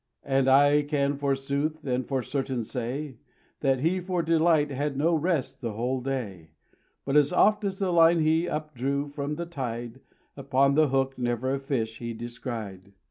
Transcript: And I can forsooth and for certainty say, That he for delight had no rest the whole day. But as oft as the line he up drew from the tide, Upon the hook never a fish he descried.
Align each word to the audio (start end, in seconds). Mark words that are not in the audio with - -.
And 0.23 0.47
I 0.47 0.81
can 0.81 1.15
forsooth 1.15 1.85
and 1.85 2.07
for 2.07 2.23
certainty 2.23 2.63
say, 2.63 3.17
That 3.59 3.81
he 3.81 3.99
for 3.99 4.23
delight 4.23 4.71
had 4.71 4.97
no 4.97 5.13
rest 5.13 5.61
the 5.61 5.73
whole 5.73 6.01
day. 6.01 6.53
But 7.05 7.15
as 7.17 7.31
oft 7.31 7.63
as 7.65 7.77
the 7.77 7.93
line 7.93 8.19
he 8.21 8.49
up 8.49 8.73
drew 8.73 9.09
from 9.09 9.35
the 9.35 9.45
tide, 9.45 9.99
Upon 10.35 10.73
the 10.73 10.87
hook 10.89 11.19
never 11.19 11.53
a 11.53 11.59
fish 11.59 11.99
he 11.99 12.15
descried. 12.15 12.93